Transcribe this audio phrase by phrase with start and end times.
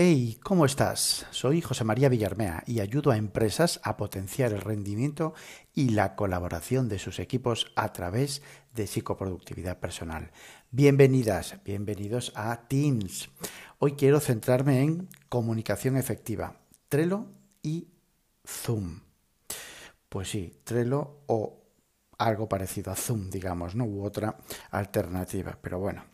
[0.00, 1.26] Hey, ¿cómo estás?
[1.32, 5.34] Soy José María Villarmea y ayudo a empresas a potenciar el rendimiento
[5.74, 8.40] y la colaboración de sus equipos a través
[8.72, 10.30] de psicoproductividad personal.
[10.70, 13.28] Bienvenidas, bienvenidos a Teams.
[13.80, 17.26] Hoy quiero centrarme en comunicación efectiva, Trello
[17.60, 17.88] y
[18.46, 19.00] Zoom.
[20.08, 21.60] Pues sí, Trello o
[22.18, 23.84] algo parecido a Zoom, digamos, ¿no?
[23.84, 24.38] U otra
[24.70, 26.04] alternativa, pero bueno,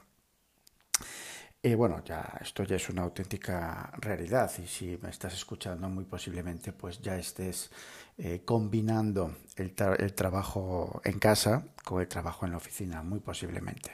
[1.65, 6.05] y bueno, ya esto ya es una auténtica realidad y si me estás escuchando muy
[6.05, 7.71] posiblemente pues ya estés
[8.19, 9.75] eh, combinando el,
[10.15, 13.93] trabajo en casa con el trabajo en la oficina, muy posiblemente.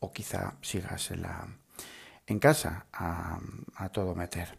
[0.00, 1.46] O quizá sigas en, la,
[2.26, 3.38] en casa a,
[3.76, 4.58] a todo meter.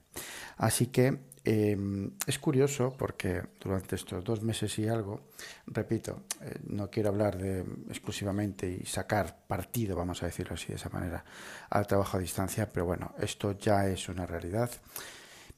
[0.56, 5.28] Así que Em, es curioso porque durante estos dos meses y algo,
[5.68, 10.76] repito, eh, no quiero hablar de exclusivamente y sacar partido, vamos a decirlo así de
[10.76, 11.26] esa manera,
[11.70, 14.72] al trabajo a distancia, pero bueno, esto ya es una realidad.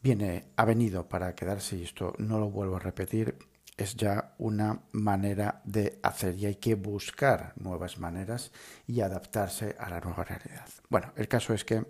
[0.01, 3.37] Viene, ha venido para quedarse y esto no lo vuelvo a repetir,
[3.77, 8.51] es ya una manera de hacer y hay que buscar nuevas maneras
[8.87, 10.67] y adaptarse a la nueva realidad.
[10.89, 11.85] Bueno, el caso es que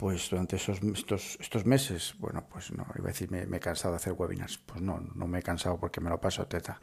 [0.00, 3.92] pues durante esos, estos, estos meses, bueno, pues no, iba a decir me, he cansado
[3.92, 6.80] de hacer webinars, pues no, no me he cansado porque me lo paso teta,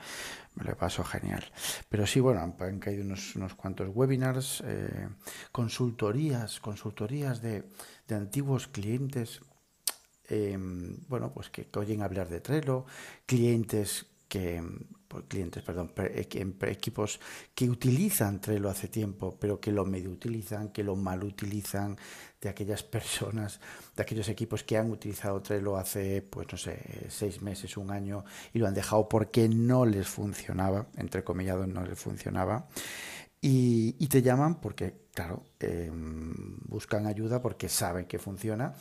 [0.54, 1.44] me lo paso genial.
[1.90, 5.10] Pero sí, bueno, han, caído unos, unos cuantos webinars, eh,
[5.52, 7.64] consultorías, consultorías de,
[8.08, 9.42] de antiguos clientes,
[10.30, 12.86] em, bueno, pues que, que oyen hablar de Trello,
[13.26, 14.62] clientes que
[15.28, 15.92] clientes, perdón,
[16.62, 17.20] equipos
[17.56, 21.98] que utilizan Trello hace tiempo, pero que lo medio utilizan, que lo mal utilizan,
[22.40, 23.60] de aquellas personas,
[23.96, 28.26] de aquellos equipos que han utilizado Trello hace, pues no sé, seis meses, un año,
[28.54, 32.68] y lo han dejado porque no les funcionaba, entre comillado, no les funcionaba.
[33.40, 38.74] Y, te llaman porque, claro, em, buscan ayuda porque saben que funciona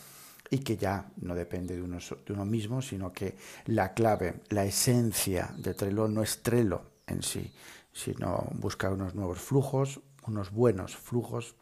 [0.50, 3.36] y que ya no depende de uno, de uno mismo, sino que
[3.66, 7.52] la clave, la esencia de Trello no es Trello en sí,
[7.92, 11.54] sino buscar unos nuevos flujos, unos buenos flujos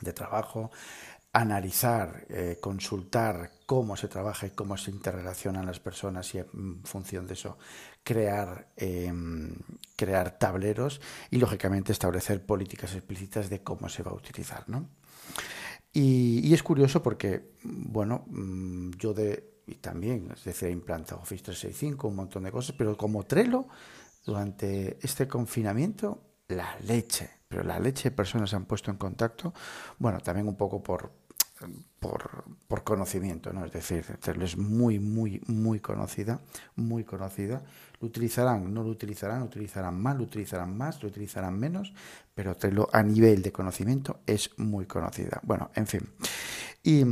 [0.00, 0.70] de trabajo,
[1.32, 7.26] analizar, eh, consultar cómo se trabaja y cómo se interrelacionan las personas y en función
[7.26, 7.56] de eso
[8.02, 9.54] crear, em,
[9.96, 14.68] crear tableros y lógicamente establecer políticas explícitas de cómo se va a utilizar.
[14.68, 14.88] ¿no?
[15.92, 21.44] Y, es curioso porque, bueno, mm, yo de, y también, es decir, he implantado Office
[21.44, 23.66] 365, un montón de cosas, pero como Trello,
[24.24, 29.52] durante este confinamiento, la leche, pero la leche de personas se han puesto en contacto,
[29.98, 31.12] bueno, también un poco por,
[31.98, 33.64] por, por, conocimiento, ¿no?
[33.64, 34.04] Es decir,
[34.42, 36.40] es muy, muy, muy conocida,
[36.76, 37.62] muy conocida.
[38.00, 41.92] Lo utilizarán, no lo utilizarán, lo utilizarán más, lo utilizarán más, lo utilizarán menos,
[42.34, 45.40] pero Trello a nivel de conocimiento es muy conocida.
[45.42, 46.08] Bueno, en fin.
[46.82, 47.04] Y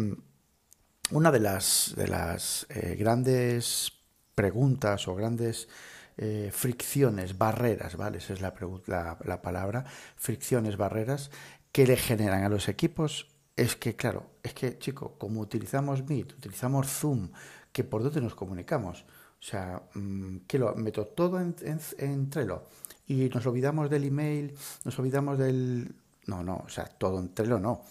[1.12, 3.92] una de las, de las eh, grandes
[4.34, 5.68] preguntas o grandes
[6.16, 8.18] eh, fricciones, barreras, ¿vale?
[8.18, 8.54] Esa es la,
[8.86, 9.84] la, la palabra,
[10.16, 11.30] fricciones, barreras,
[11.72, 13.28] que le generan a los equipos
[13.60, 17.30] es que, claro, es que, chico, como utilizamos Meet, utilizamos Zoom,
[17.70, 19.04] que por dónde nos comunicamos.
[19.38, 21.54] O sea, mm, que lo meto todo en,
[21.98, 22.64] en, Trello
[23.06, 24.54] y nos olvidamos del email,
[24.84, 25.94] nos olvidamos del...
[26.26, 27.72] No, no, o sea, todo en Trello no.
[27.72, 27.84] O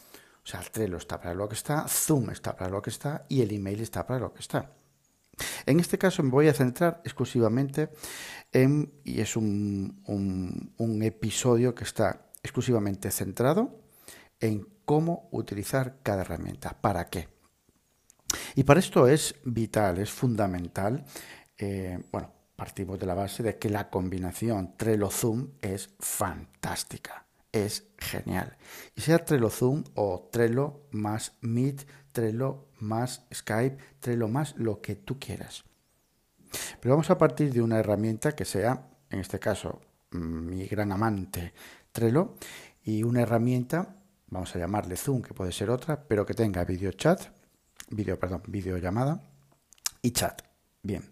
[0.43, 3.51] sea, Trello está para lo que está, Zoom está para lo que está y el
[3.51, 4.71] email está para lo que está.
[5.67, 7.89] En este caso me voy a centrar exclusivamente
[8.51, 10.01] en, y es un,
[11.03, 13.79] episodio que está exclusivamente centrado
[14.39, 17.29] en cómo utilizar cada herramienta, para qué.
[18.55, 21.05] Y para esto es vital, es fundamental,
[21.59, 28.57] eh, bueno, partimos de la base de que la combinación Trello-Zoom es fantástica, es genial.
[28.95, 35.19] Y sea Trello-Zoom o Trello más Meet, Trello más Skype, Trello más lo que tú
[35.19, 35.65] quieras.
[36.81, 41.53] Pero vamos a partir de una herramienta que sea, en este caso, mi gran amante
[41.91, 42.33] Trello,
[42.81, 43.98] y una herramienta
[44.29, 47.21] vamos a llamarle Zoom, que puede ser otra, pero que tenga video chat,
[47.89, 49.21] video, perdón, videollamada
[50.01, 50.41] y chat.
[50.81, 51.03] Bien.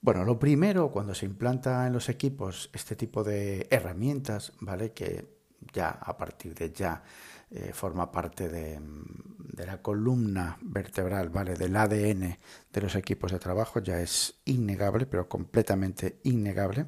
[0.00, 4.92] Bueno, lo primero, cuando se implanta en los equipos este tipo de herramientas, ¿vale?
[4.92, 5.38] Que
[5.72, 7.02] ya a partir de ya
[7.50, 11.54] eh, forma parte de, de, la columna vertebral, ¿vale?
[11.54, 12.38] Del ADN
[12.72, 16.86] de los equipos de trabajo, ya es innegable, pero completamente innegable.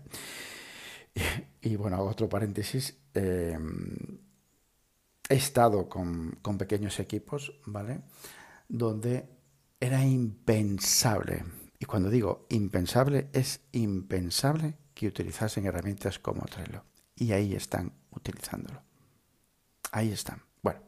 [1.62, 2.97] Y, bueno, otro paréntesis.
[3.12, 3.59] Eh,
[5.31, 8.03] he estado con, pequeños equipos, ¿vale?
[8.69, 9.29] Donde
[9.79, 11.44] era impensable,
[11.79, 16.85] y cuando digo impensable, es impensable que utilizasen herramientas como Trello.
[17.15, 18.82] Y ahí están utilizándolo.
[19.93, 20.43] Ahí están.
[20.62, 20.81] Bueno,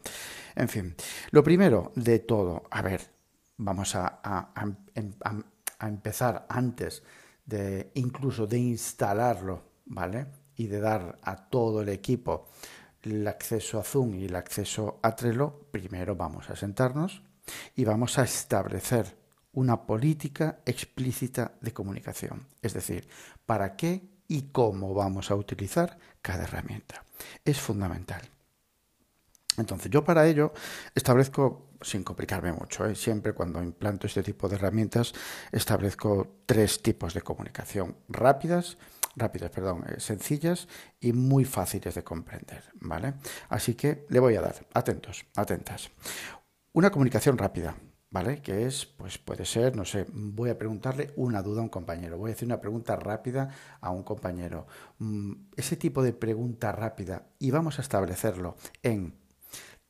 [0.54, 0.94] En fin,
[1.30, 3.10] lo primero de todo, a ver,
[3.56, 4.52] vamos a, a,
[5.78, 7.02] a empezar antes
[7.46, 10.26] de incluso de instalarlo, ¿vale?
[10.56, 12.48] Y de dar a todo el equipo
[13.02, 17.22] el acceso a Zoom y el acceso a Trello, primero vamos a sentarnos
[17.74, 19.16] y vamos a establecer
[19.52, 23.08] una política explícita de comunicación, es decir,
[23.44, 27.04] para qué y cómo vamos a utilizar cada herramienta.
[27.44, 28.22] Es fundamental.
[29.58, 30.52] Entonces, yo para ello
[30.94, 32.94] establezco, sin complicarme mucho, ¿eh?
[32.94, 35.12] siempre cuando implanto este tipo de herramientas,
[35.50, 38.78] establezco tres tipos de comunicación rápidas,
[39.16, 40.68] rápidas, perdón, eh, sencillas
[41.00, 43.14] y muy fáciles de comprender, ¿vale?
[43.48, 45.90] Así que le voy a dar, atentos, atentas.
[46.72, 47.76] Una comunicación rápida,
[48.10, 48.40] ¿vale?
[48.42, 52.18] Que es, pues puede ser, no sé, voy a preguntarle una duda a un compañero,
[52.18, 53.48] voy a hacer una pregunta rápida
[53.80, 54.66] a un compañero.
[54.98, 59.14] Mm, ese tipo de pregunta rápida y vamos a establecerlo en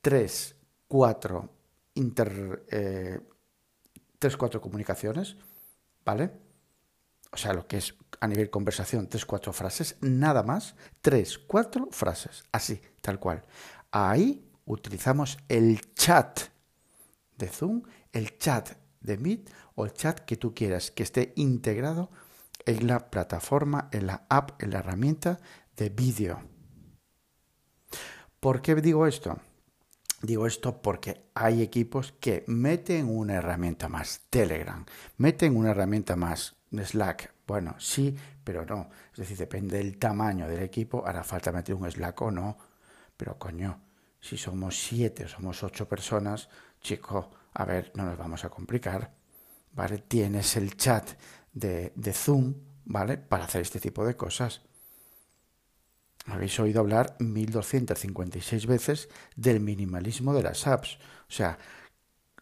[0.00, 0.56] tres,
[0.88, 1.50] cuatro,
[1.94, 3.20] inter, eh,
[4.18, 5.36] tres, cuatro comunicaciones,
[6.04, 6.30] ¿vale?
[7.32, 11.88] O sea, lo que es a nivel conversación, tres, cuatro frases, nada más, tres, cuatro
[11.90, 13.42] frases, así, tal cual.
[13.90, 16.38] Ahí utilizamos el chat
[17.36, 17.82] de Zoom,
[18.12, 22.12] el chat de Meet o el chat que tú quieras, que esté integrado
[22.64, 25.40] en la plataforma, en la app, en la herramienta
[25.76, 26.40] de vídeo.
[28.38, 29.36] ¿Por qué digo esto?
[30.22, 34.86] Digo esto porque hay equipos que meten una herramienta más, Telegram,
[35.16, 37.32] meten una herramienta más, Slack.
[37.52, 38.88] Bueno, sí, pero no.
[39.12, 42.56] Es decir, depende del tamaño del equipo, hará falta meter un Slack o no.
[43.14, 43.78] Pero coño,
[44.18, 46.48] si somos siete, somos ocho personas,
[46.80, 49.12] chico, a ver, no nos vamos a complicar.
[49.74, 49.98] ¿Vale?
[49.98, 51.10] Tienes el chat
[51.52, 52.54] de, de Zoom,
[52.86, 53.18] ¿vale?
[53.18, 54.62] Para hacer este tipo de cosas.
[56.24, 60.96] Habéis oído hablar 1256 veces del minimalismo de las apps.
[61.28, 61.58] O sea,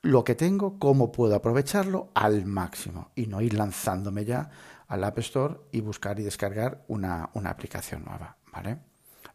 [0.02, 4.50] lo que tengo, cómo puedo aprovecharlo al máximo y no ir lanzándome ya
[4.90, 8.78] al App Store y buscar y descargar una, aplicación nueva, ¿vale?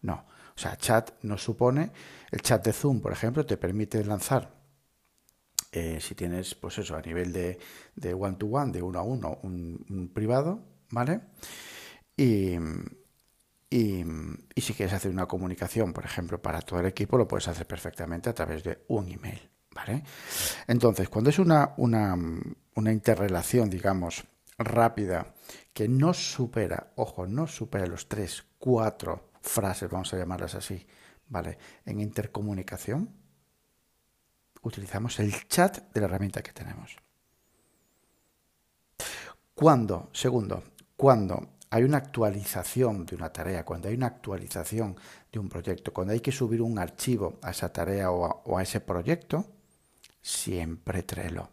[0.01, 0.25] No.
[0.55, 1.91] O sea, chat nos supone,
[2.31, 4.53] el chat de Zoom, por ejemplo, te permite lanzar,
[5.71, 7.59] eh, si tienes, pues eso, a nivel de,
[7.95, 11.19] de one to one, de uno a uno, un privado, ¿vale?
[12.15, 12.55] Y,
[13.69, 14.05] y,
[14.61, 18.29] si quieres hacer una comunicación, por ejemplo, para todo el equipo, lo puedes hacer perfectamente
[18.29, 19.49] a través de un email.
[19.73, 20.03] ¿vale?
[20.67, 22.15] Entonces, cuando es una, una,
[22.75, 24.23] una interrelación, digamos,
[24.57, 25.33] rápida,
[25.73, 30.85] que no supera, ojo, no supera los tres, cuatro frases, vamos a llamarlas así,
[31.27, 31.57] ¿vale?
[31.85, 33.09] En intercomunicación,
[34.61, 36.95] utilizamos el chat de la herramienta que tenemos.
[39.53, 40.63] Cuando, segundo,
[40.97, 44.95] cuando hay una actualización de una tarea, cuando hay una actualización
[45.31, 48.81] de un proyecto, cuando hay que subir un archivo a esa tarea o a, ese
[48.81, 49.45] proyecto,
[50.21, 51.49] siempre Trello.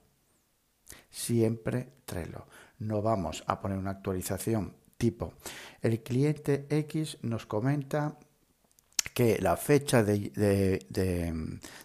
[1.10, 2.46] Siempre Trello.
[2.87, 5.32] No vamos a poner una actualización tipo,
[5.81, 8.19] el cliente X nos comenta
[9.14, 10.87] que la fecha de,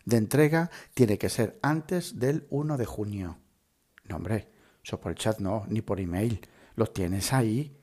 [0.06, 3.40] entrega tiene que ser antes del 1 de junio.
[4.04, 4.50] No, hombre,
[4.84, 6.40] eso por el chat no, ni por email.
[6.76, 7.76] Lo tienes ahí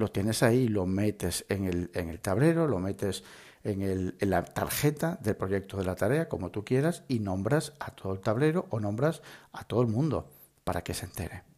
[0.00, 3.22] lo tienes ahí, lo metes en el, tablero, lo metes
[3.62, 8.14] en la tarjeta del proyecto de la tarea, como tú quieras, y nombras a todo
[8.14, 9.20] el tablero o nombras
[9.52, 10.30] a todo el mundo
[10.64, 11.49] para que se entere.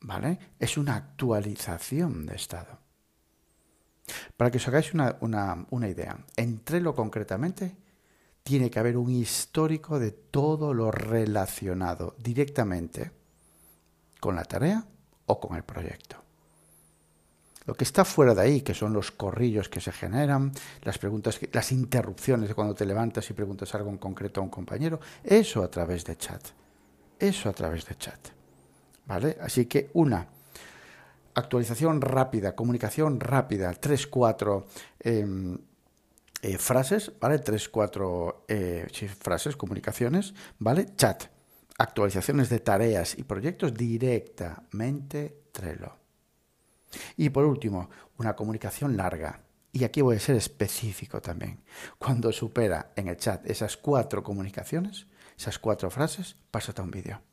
[0.00, 0.38] ¿Vale?
[0.58, 2.78] Es una actualización de estado.
[4.36, 7.76] Para que os hagáis una, una, una idea, entre lo concretamente,
[8.42, 13.10] tiene que haber un histórico de todo lo relacionado directamente
[14.20, 14.86] con la tarea
[15.26, 16.16] o con el proyecto.
[17.66, 20.52] Lo que está fuera de ahí, que son los corrillos que se generan,
[20.84, 24.48] las preguntas, las interrupciones de cuando te levantas y preguntas algo en concreto a un
[24.48, 26.42] compañero, eso a través de chat.
[27.18, 28.37] Eso a través de chat.
[29.08, 29.36] ¿Vale?
[29.40, 30.28] Así que una,
[31.34, 34.66] actualización rápida, comunicación rápida, tres, cuatro
[35.00, 35.58] em,
[36.42, 37.38] eh, frases, ¿vale?
[37.40, 38.86] Tres, cuatro eh,
[39.18, 40.94] frases, comunicaciones, ¿vale?
[40.96, 41.24] Chat
[41.78, 45.96] actualizaciones de tareas y proyectos directamente Trello.
[47.16, 47.88] Y por último,
[48.18, 49.42] una comunicación larga.
[49.72, 51.60] Y aquí voy a ser específico también.
[51.98, 57.27] Cuando supera en el chat esas cuatro comunicaciones, esas cuatro frases, pásate a un vídeo.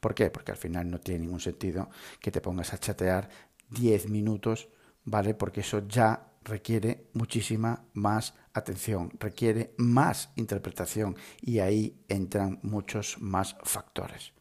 [0.00, 0.30] ¿Por qué?
[0.30, 1.90] Porque al final no tiene ningún sentido
[2.20, 3.28] que te pongas a chatear
[3.70, 4.68] 10 minutos,
[5.04, 5.34] ¿vale?
[5.34, 13.56] Porque eso ya requiere muchísima más atención, requiere más interpretación y ahí entran muchos más
[13.62, 14.32] factores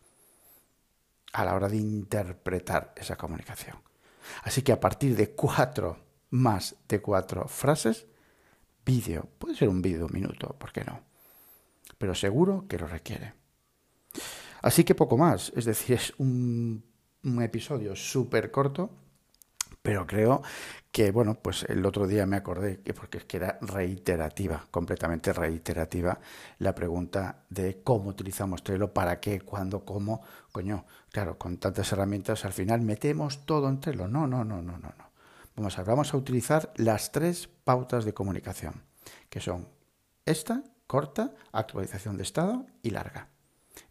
[1.34, 3.78] a la hora de interpretar esa comunicación.
[4.44, 8.06] Así que a partir de cuatro más de cuatro frases,
[8.86, 9.30] vídeo.
[9.38, 11.02] Puede ser un vídeo de un minuto, ¿por qué no?
[11.98, 13.34] Pero seguro que lo requiere.
[14.62, 16.84] Así que poco más, es decir, es un,
[17.42, 18.90] episodio súper corto,
[19.82, 20.42] pero creo
[20.92, 25.34] que, bueno, pues el otro día me acordé que porque es que era reiterativa, completamente
[25.34, 26.20] reiterativa,
[26.60, 30.22] la pregunta de cómo utilizamos Trello, para qué, cuándo, cómo.
[30.52, 34.08] Coño, claro, con tantas herramientas al final metemos todo en Trello.
[34.08, 35.12] No, no, no, no, no, no.
[35.56, 38.84] Vamos a, vamos a utilizar las tres pautas de comunicación,
[39.30, 39.68] que son
[40.26, 43.30] esta, corta, actualización de estado y larga.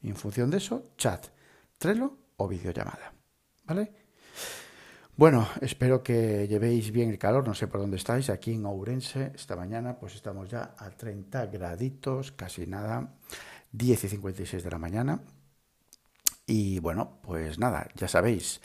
[0.02, 1.26] En función de eso, chat,
[1.78, 3.12] Trello o videollamada.
[3.64, 3.92] ¿Vale?
[5.16, 9.32] Bueno, espero que llevéis bien el calor, no sé por dónde estáis, aquí en Ourense,
[9.34, 13.14] esta mañana pues estamos ya a 30 graditos, casi nada,
[13.72, 15.22] 10 y 56 de la mañana.
[16.46, 18.60] Y bueno, pues nada, ya sabéis,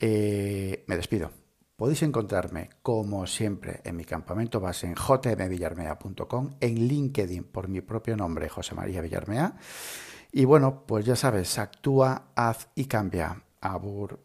[0.00, 1.30] eh, me despido.
[1.76, 8.16] Podéis encontrarme, como siempre, en mi campamento base en jmvillarmea.com, en LinkedIn por mi propio
[8.16, 9.56] nombre, José María Villarmea.
[10.32, 13.44] Y bueno, pues ya sabes, actúa, haz y cambia.
[13.60, 14.18] Abur.